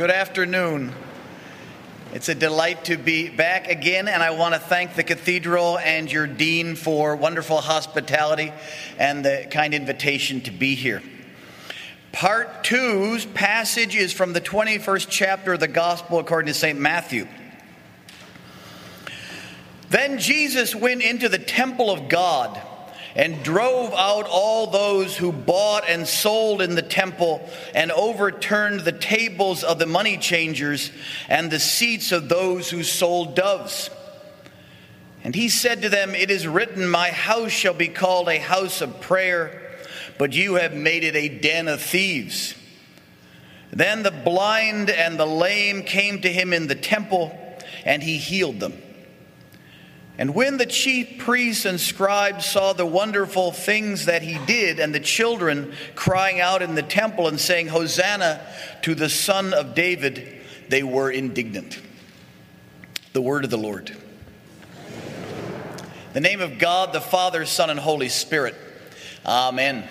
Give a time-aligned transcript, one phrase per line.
[0.00, 0.94] Good afternoon.
[2.14, 6.10] It's a delight to be back again, and I want to thank the cathedral and
[6.10, 8.50] your dean for wonderful hospitality
[8.96, 11.02] and the kind invitation to be here.
[12.12, 16.80] Part two's passage is from the 21st chapter of the Gospel according to St.
[16.80, 17.28] Matthew.
[19.90, 22.58] Then Jesus went into the temple of God
[23.14, 28.92] and drove out all those who bought and sold in the temple and overturned the
[28.92, 30.92] tables of the money changers
[31.28, 33.90] and the seats of those who sold doves.
[35.22, 38.80] And he said to them, It is written, My house shall be called a house
[38.80, 39.70] of prayer,
[40.18, 42.54] but you have made it a den of thieves.
[43.70, 47.36] Then the blind and the lame came to him in the temple,
[47.84, 48.80] and he healed them.
[50.20, 54.94] And when the chief priests and scribes saw the wonderful things that he did, and
[54.94, 58.46] the children crying out in the temple and saying, Hosanna
[58.82, 61.80] to the Son of David, they were indignant.
[63.14, 63.96] The word of the Lord.
[66.12, 68.56] The name of God, the Father, Son, and Holy Spirit.
[69.24, 69.88] Amen.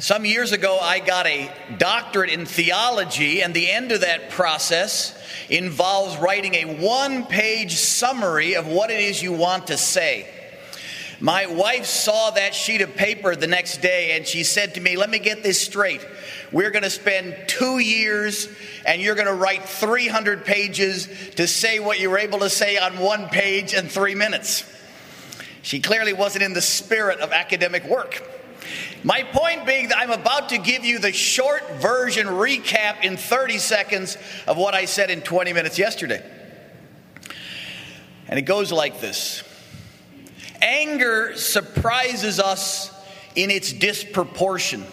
[0.00, 5.12] Some years ago, I got a doctorate in theology, and the end of that process
[5.50, 10.32] involves writing a one page summary of what it is you want to say.
[11.18, 14.96] My wife saw that sheet of paper the next day and she said to me,
[14.96, 16.06] Let me get this straight.
[16.52, 18.48] We're going to spend two years
[18.86, 22.78] and you're going to write 300 pages to say what you were able to say
[22.78, 24.62] on one page in three minutes.
[25.62, 28.37] She clearly wasn't in the spirit of academic work.
[29.04, 33.58] My point being that I'm about to give you the short version recap in 30
[33.58, 34.16] seconds
[34.46, 36.22] of what I said in 20 minutes yesterday.
[38.28, 39.42] And it goes like this
[40.60, 42.92] Anger surprises us
[43.34, 44.84] in its disproportion,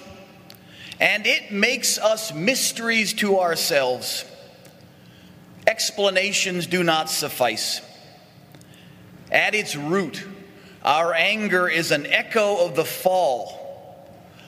[1.00, 4.26] and it makes us mysteries to ourselves.
[5.68, 7.82] Explanations do not suffice.
[9.32, 10.24] At its root,
[10.84, 13.55] our anger is an echo of the fall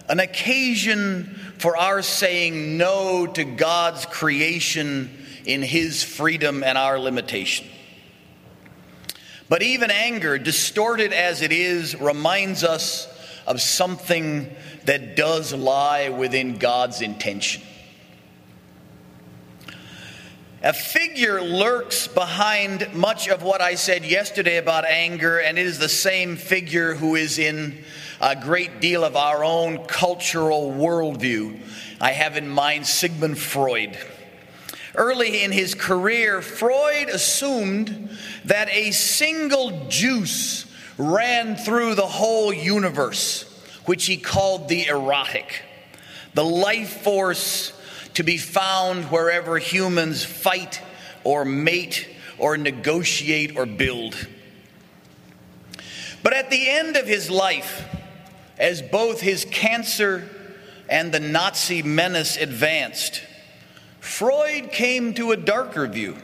[0.09, 1.25] an occasion
[1.57, 5.09] for our saying no to God's creation
[5.45, 7.68] in His freedom and our limitation.
[9.50, 13.07] But even anger, distorted as it is, reminds us
[13.45, 14.53] of something
[14.85, 17.63] that does lie within God's intention.
[20.62, 25.79] A figure lurks behind much of what I said yesterday about anger, and it is
[25.79, 27.84] the same figure who is in
[28.19, 31.59] a great deal of our own cultural worldview.
[32.01, 33.97] I have in mind Sigmund Freud.
[34.95, 38.09] Early in his career, Freud assumed
[38.45, 40.66] that a single juice
[40.97, 43.44] ran through the whole universe,
[43.85, 45.61] which he called the erotic,
[46.33, 47.73] the life force
[48.16, 50.81] to be found wherever humans fight
[51.23, 54.16] or mate or negotiate or build.
[56.23, 57.88] But at the end of his life,
[58.57, 60.28] as both his cancer
[60.90, 63.22] and the Nazi menace advanced,
[64.00, 66.18] Freud came to a darker view.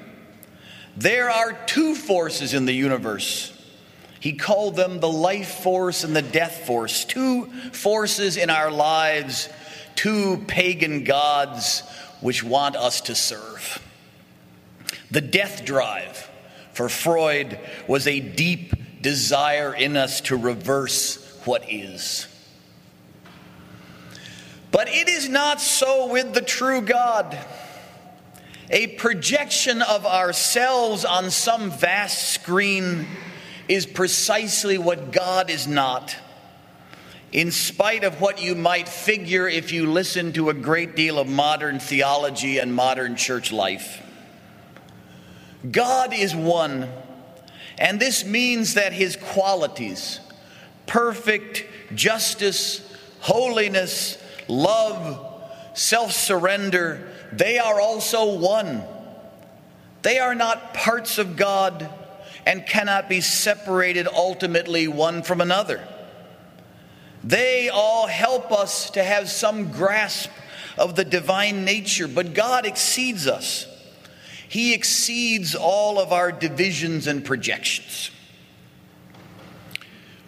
[0.95, 3.49] There are two forces in the universe.
[4.19, 9.49] He called them the life force and the death force, two forces in our lives,
[9.95, 11.83] two pagan gods
[12.21, 13.81] which want us to serve.
[15.11, 16.29] The death drive
[16.71, 22.27] for Freud was a deep desire in us to reverse what is.
[24.71, 27.37] But it is not so with the true God.
[28.69, 33.05] A projection of ourselves on some vast screen
[33.67, 36.15] is precisely what God is not.
[37.31, 41.27] In spite of what you might figure if you listen to a great deal of
[41.27, 44.01] modern theology and modern church life,
[45.69, 46.89] God is one,
[47.77, 50.19] and this means that his qualities,
[50.85, 52.81] perfect justice,
[53.19, 54.17] holiness,
[54.47, 58.83] love, self surrender, they are also one.
[60.01, 61.89] They are not parts of God
[62.45, 65.87] and cannot be separated ultimately one from another.
[67.23, 70.29] They all help us to have some grasp
[70.77, 73.67] of the divine nature, but God exceeds us.
[74.49, 78.11] He exceeds all of our divisions and projections.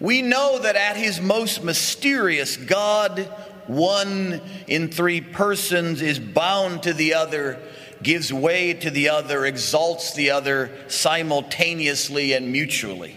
[0.00, 3.20] We know that at his most mysterious, God,
[3.66, 7.58] one in three persons, is bound to the other,
[8.02, 13.16] gives way to the other, exalts the other simultaneously and mutually.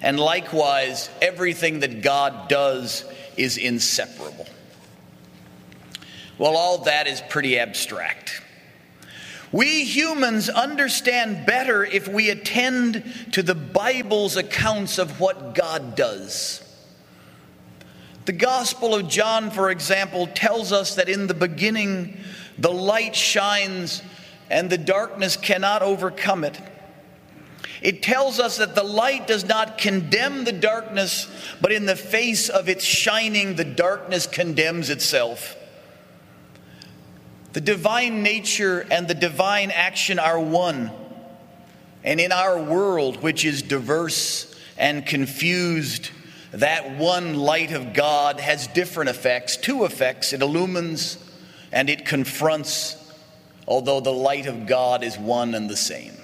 [0.00, 3.04] And likewise, everything that God does
[3.36, 4.46] is inseparable.
[6.38, 8.41] Well, all that is pretty abstract.
[9.52, 16.62] We humans understand better if we attend to the Bible's accounts of what God does.
[18.24, 22.18] The Gospel of John, for example, tells us that in the beginning
[22.56, 24.02] the light shines
[24.48, 26.58] and the darkness cannot overcome it.
[27.82, 31.28] It tells us that the light does not condemn the darkness,
[31.60, 35.56] but in the face of its shining, the darkness condemns itself.
[37.52, 40.90] The divine nature and the divine action are one.
[42.04, 46.10] And in our world, which is diverse and confused,
[46.52, 50.32] that one light of God has different effects, two effects.
[50.32, 51.18] It illumines
[51.70, 52.96] and it confronts,
[53.66, 56.14] although the light of God is one and the same.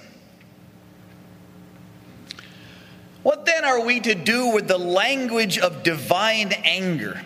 [3.23, 7.21] What then are we to do with the language of divine anger?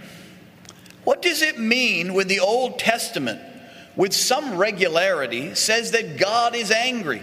[1.04, 3.42] What does it mean when the Old Testament,
[3.96, 7.22] with some regularity, says that God is angry?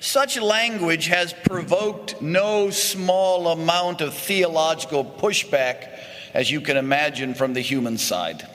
[0.00, 5.90] Such language has provoked no small amount of theological pushback,
[6.32, 8.48] as you can imagine, from the human side.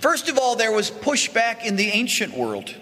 [0.00, 2.74] First of all, there was pushback in the ancient world.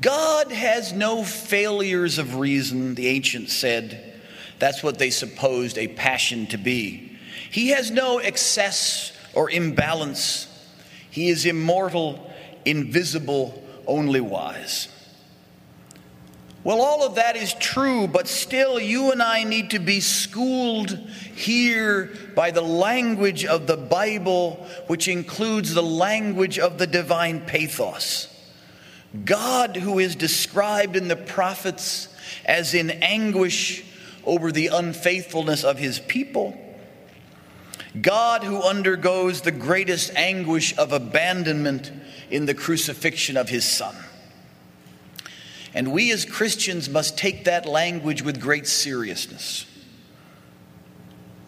[0.00, 4.20] God has no failures of reason, the ancients said.
[4.58, 7.18] That's what they supposed a passion to be.
[7.50, 10.48] He has no excess or imbalance.
[11.14, 12.28] He is immortal,
[12.64, 14.88] invisible, only wise.
[16.64, 20.90] Well, all of that is true, but still, you and I need to be schooled
[21.36, 28.26] here by the language of the Bible, which includes the language of the divine pathos.
[29.24, 32.08] God, who is described in the prophets
[32.44, 33.84] as in anguish
[34.24, 36.58] over the unfaithfulness of his people.
[38.00, 41.92] God, who undergoes the greatest anguish of abandonment
[42.30, 43.94] in the crucifixion of his Son.
[45.74, 49.66] And we as Christians must take that language with great seriousness.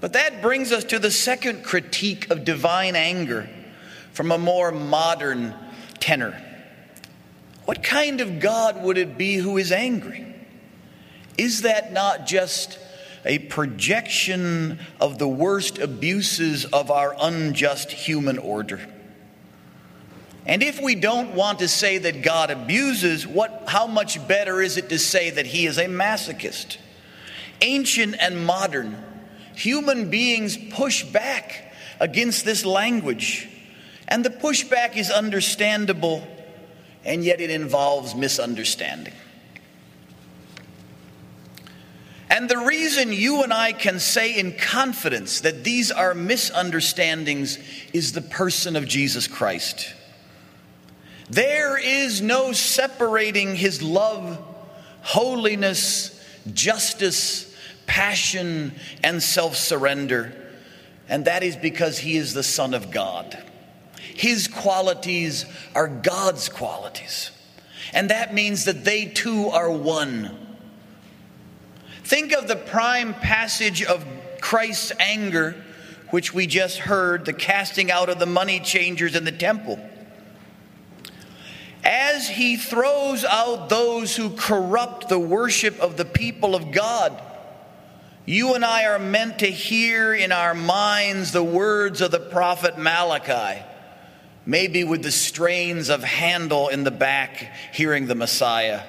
[0.00, 3.48] But that brings us to the second critique of divine anger
[4.12, 5.54] from a more modern
[6.00, 6.40] tenor.
[7.64, 10.34] What kind of God would it be who is angry?
[11.36, 12.78] Is that not just
[13.26, 18.80] a projection of the worst abuses of our unjust human order?
[20.46, 24.76] And if we don't want to say that God abuses, what, how much better is
[24.76, 26.78] it to say that he is a masochist?
[27.60, 28.96] Ancient and modern,
[29.56, 33.48] human beings push back against this language.
[34.06, 36.24] And the pushback is understandable,
[37.04, 39.14] and yet it involves misunderstanding.
[42.36, 47.58] And the reason you and I can say in confidence that these are misunderstandings
[47.94, 49.94] is the person of Jesus Christ.
[51.30, 54.38] There is no separating his love,
[55.00, 56.22] holiness,
[56.52, 57.56] justice,
[57.86, 60.30] passion, and self surrender.
[61.08, 63.42] And that is because he is the Son of God.
[63.96, 67.30] His qualities are God's qualities.
[67.94, 70.45] And that means that they too are one.
[72.06, 74.06] Think of the prime passage of
[74.40, 75.56] Christ's anger,
[76.10, 79.80] which we just heard the casting out of the money changers in the temple
[81.82, 87.20] as he throws out those who corrupt the worship of the people of God.
[88.24, 92.78] You and I are meant to hear in our minds the words of the prophet
[92.78, 93.60] Malachi,
[94.44, 98.82] maybe with the strains of Handel in the back, hearing the Messiah.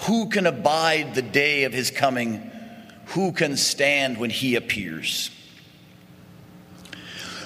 [0.00, 2.50] Who can abide the day of his coming?
[3.08, 5.30] Who can stand when he appears?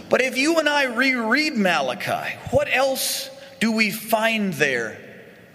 [0.08, 4.98] But if you and I reread Malachi, what else do we find there,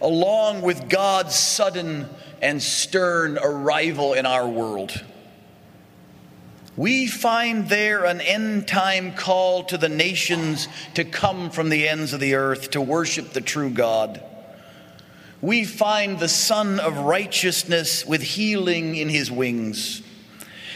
[0.01, 2.07] along with God's sudden
[2.41, 5.03] and stern arrival in our world?
[6.77, 12.13] We find there an end time call to the nations to come from the ends
[12.13, 14.23] of the earth to worship the true God.
[15.41, 20.01] We find the Sun of Righteousness with healing in his wings.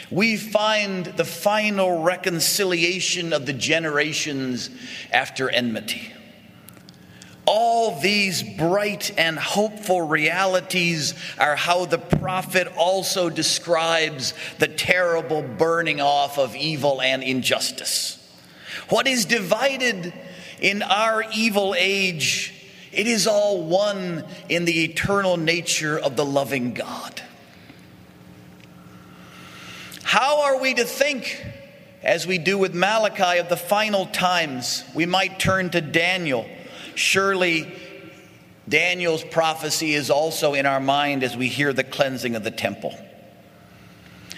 [0.10, 4.70] We find the final reconciliation of the generations
[5.12, 6.14] after enmity
[7.46, 16.00] all these bright and hopeful realities are how the prophet also describes the terrible burning
[16.00, 18.18] off of evil and injustice.
[18.88, 20.14] What is divided
[20.62, 22.54] in our evil age,
[22.92, 27.22] it is all one in the eternal nature of the loving God.
[30.04, 31.46] How are we to think
[32.04, 36.50] as we do with Malachi of the final times, we might turn to Daniel.
[36.96, 37.72] Surely
[38.68, 42.98] Daniel's prophecy is also in our mind as we hear the cleansing of the temple.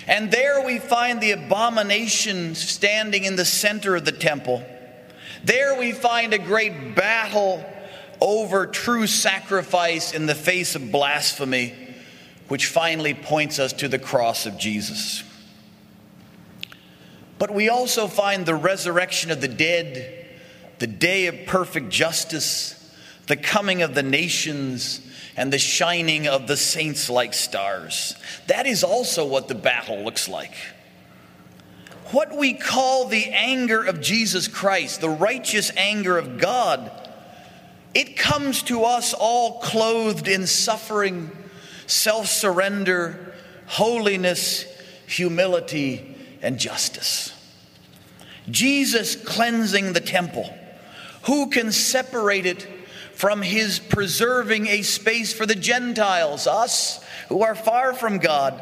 [0.07, 4.63] And there we find the abomination standing in the center of the temple.
[5.45, 7.65] There we find a great battle
[8.23, 11.73] over true sacrifice in the face of blasphemy,
[12.47, 15.25] which finally points us to the cross of Jesus.
[17.37, 20.25] But we also find the resurrection of the dead,
[20.79, 22.79] the day of perfect justice,
[23.27, 25.01] the coming of the nations,
[25.35, 28.15] and the shining of the saints like stars.
[28.47, 30.55] That is also what the battle looks like.
[32.11, 37.02] What we call the anger of Jesus Christ, the righteous anger of God,
[37.93, 41.31] it comes to us all clothed in suffering,
[41.85, 43.33] self surrender,
[43.67, 44.65] holiness,
[45.07, 47.31] humility, and justice.
[48.49, 50.53] Jesus cleansing the temple.
[51.23, 52.67] Who can separate it
[53.13, 58.61] from his preserving a space for the Gentiles, us who are far from God?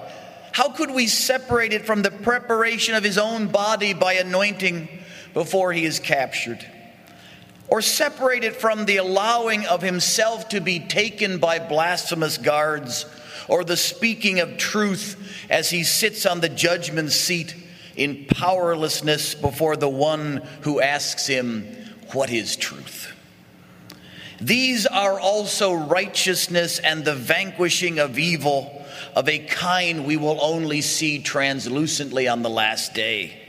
[0.51, 4.89] How could we separate it from the preparation of his own body by anointing
[5.33, 6.63] before he is captured?
[7.71, 13.05] Or separated from the allowing of himself to be taken by blasphemous guards,
[13.47, 15.15] or the speaking of truth
[15.49, 17.55] as he sits on the judgment seat
[17.95, 21.65] in powerlessness before the one who asks him,
[22.11, 23.13] What is truth?
[24.41, 28.85] These are also righteousness and the vanquishing of evil
[29.15, 33.40] of a kind we will only see translucently on the last day.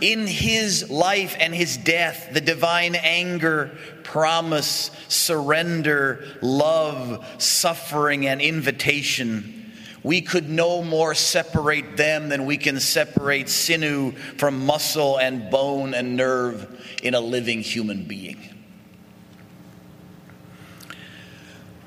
[0.00, 9.72] In his life and his death, the divine anger, promise, surrender, love, suffering, and invitation,
[10.04, 15.94] we could no more separate them than we can separate sinew from muscle and bone
[15.94, 18.38] and nerve in a living human being.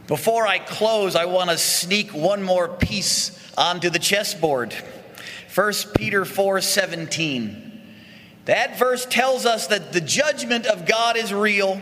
[0.08, 4.76] Before I close, I want to sneak one more piece onto the chessboard.
[5.56, 7.71] 1 Peter 4 17.
[8.46, 11.82] That verse tells us that the judgment of God is real.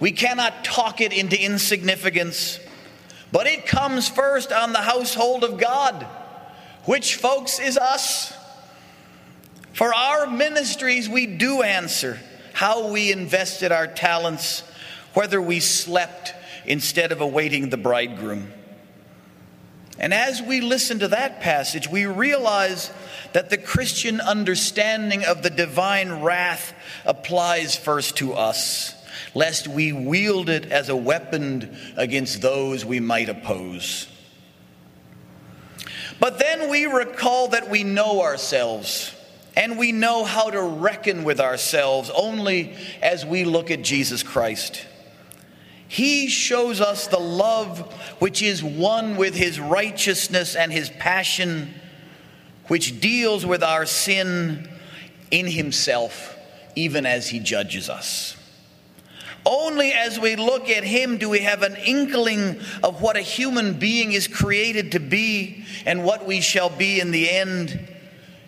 [0.00, 2.58] We cannot talk it into insignificance,
[3.30, 6.02] but it comes first on the household of God,
[6.84, 8.36] which, folks, is us.
[9.72, 12.18] For our ministries, we do answer
[12.52, 14.62] how we invested our talents,
[15.14, 16.34] whether we slept
[16.66, 18.52] instead of awaiting the bridegroom.
[19.98, 22.90] And as we listen to that passage, we realize
[23.32, 26.74] that the Christian understanding of the divine wrath
[27.04, 28.94] applies first to us,
[29.34, 34.08] lest we wield it as a weapon against those we might oppose.
[36.18, 39.14] But then we recall that we know ourselves
[39.56, 44.86] and we know how to reckon with ourselves only as we look at Jesus Christ.
[45.94, 47.78] He shows us the love
[48.18, 51.72] which is one with his righteousness and his passion,
[52.66, 54.68] which deals with our sin
[55.30, 56.36] in himself,
[56.74, 58.36] even as he judges us.
[59.46, 63.74] Only as we look at him do we have an inkling of what a human
[63.74, 67.78] being is created to be and what we shall be in the end.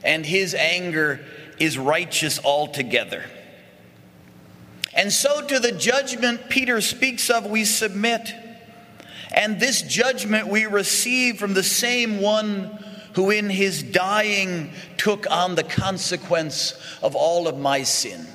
[0.03, 1.25] And his anger
[1.61, 3.25] is righteous altogether.
[4.97, 8.35] And so to the judgment Peter speaks of, we submit.
[9.31, 15.55] And this judgment we receive from the same one who in his dying took on
[15.55, 18.27] the consequence of all of my sin.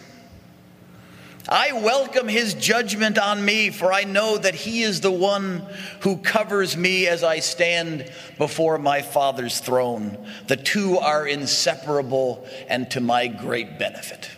[1.50, 5.66] I welcome his judgment on me, for I know that he is the one
[6.02, 10.24] who covers me as I stand before my Father's throne.
[10.48, 14.30] The two are inseparable and to my great benefit.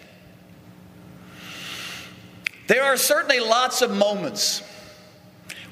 [2.68, 4.64] There are certainly lots of moments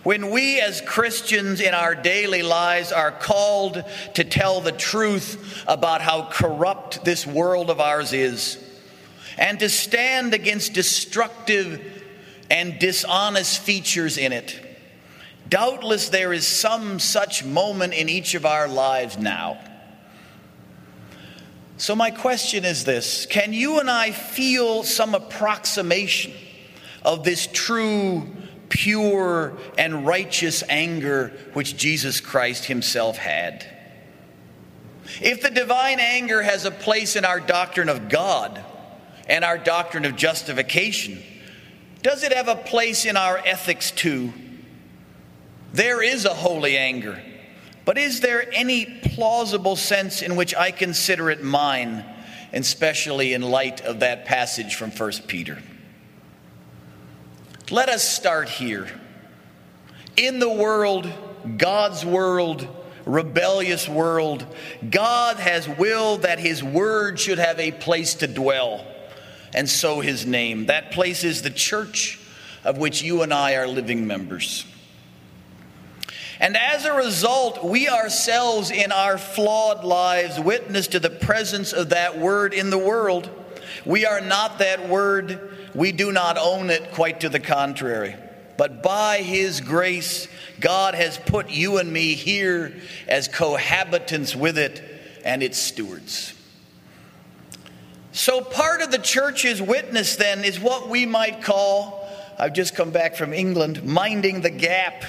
[0.03, 3.83] when we as Christians in our daily lives are called
[4.15, 8.57] to tell the truth about how corrupt this world of ours is
[9.37, 12.03] and to stand against destructive
[12.49, 14.59] and dishonest features in it.
[15.47, 19.59] Doubtless, there is some such moment in each of our lives now.
[21.77, 26.33] So, my question is this Can you and I feel some approximation?
[27.03, 28.27] Of this true,
[28.69, 33.65] pure, and righteous anger which Jesus Christ himself had.
[35.21, 38.63] If the divine anger has a place in our doctrine of God
[39.27, 41.21] and our doctrine of justification,
[42.01, 44.31] does it have a place in our ethics too?
[45.73, 47.21] There is a holy anger.
[47.83, 52.05] But is there any plausible sense in which I consider it mine,
[52.53, 55.61] especially in light of that passage from 1 Peter?
[57.71, 58.89] Let us start here.
[60.17, 61.09] In the world,
[61.55, 62.67] God's world,
[63.05, 64.45] rebellious world,
[64.89, 68.85] God has willed that His word should have a place to dwell,
[69.55, 70.65] and so His name.
[70.65, 72.19] That place is the church
[72.65, 74.65] of which you and I are living members.
[76.41, 81.91] And as a result, we ourselves in our flawed lives witness to the presence of
[81.91, 83.29] that word in the world.
[83.85, 85.50] We are not that word.
[85.73, 88.15] We do not own it, quite to the contrary.
[88.57, 90.27] But by His grace,
[90.59, 92.73] God has put you and me here
[93.07, 94.83] as cohabitants with it
[95.23, 96.33] and its stewards.
[98.11, 102.91] So, part of the church's witness then is what we might call, I've just come
[102.91, 105.05] back from England, minding the gap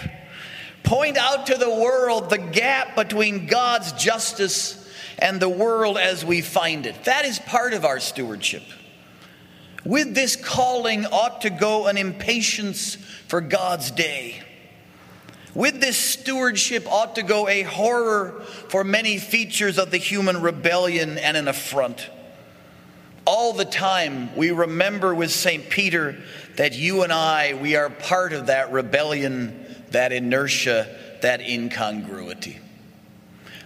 [0.83, 4.79] Point out to the world the gap between God's justice
[5.19, 7.05] and the world as we find it.
[7.05, 8.63] That is part of our stewardship.
[9.85, 12.97] With this calling ought to go an impatience
[13.29, 14.43] for God's day.
[15.55, 21.19] With this stewardship ought to go a horror for many features of the human rebellion
[21.19, 22.09] and an affront.
[23.25, 25.69] All the time, we remember with St.
[25.69, 26.17] Peter
[26.57, 29.63] that you and I, we are part of that rebellion
[29.93, 30.89] that inertia,
[31.21, 32.59] that incongruity.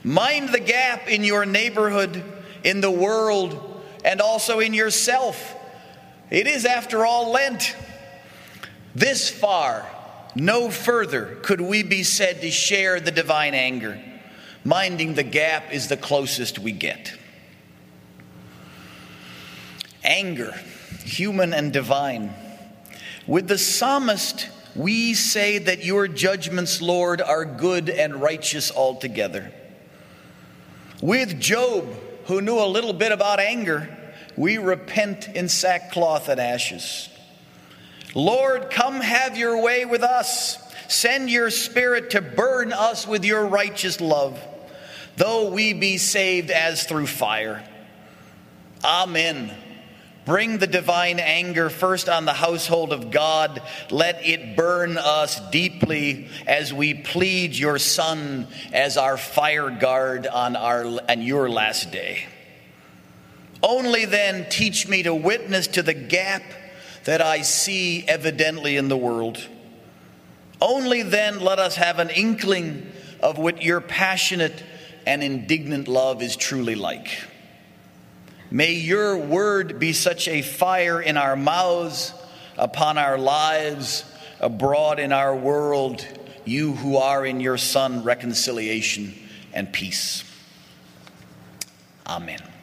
[0.04, 2.22] Mind the gap in your neighborhood,
[2.62, 5.55] in the world, and also in yourself.
[6.30, 7.76] It is, after all, Lent.
[8.94, 9.86] This far,
[10.34, 14.00] no further could we be said to share the divine anger.
[14.64, 17.14] Minding the gap is the closest we get.
[20.02, 20.52] Anger,
[21.04, 22.32] human and divine.
[23.26, 29.52] With the psalmist, we say that your judgments, Lord, are good and righteous altogether.
[31.00, 31.86] With Job,
[32.26, 33.88] who knew a little bit about anger,
[34.36, 37.08] we repent in sackcloth and ashes.
[38.14, 40.58] Lord, come have your way with us.
[40.88, 44.40] Send your spirit to burn us with your righteous love,
[45.16, 47.66] though we be saved as through fire.
[48.84, 49.52] Amen.
[50.24, 53.62] Bring the divine anger first on the household of God.
[53.90, 60.56] Let it burn us deeply as we plead your Son as our fire guard on
[60.56, 62.26] our and your last day.
[63.68, 66.44] Only then teach me to witness to the gap
[67.02, 69.44] that I see evidently in the world.
[70.60, 72.86] Only then let us have an inkling
[73.18, 74.62] of what your passionate
[75.04, 77.08] and indignant love is truly like.
[78.52, 82.14] May your word be such a fire in our mouths,
[82.56, 84.04] upon our lives,
[84.38, 86.06] abroad in our world,
[86.44, 89.12] you who are in your Son reconciliation
[89.52, 90.22] and peace.
[92.06, 92.55] Amen.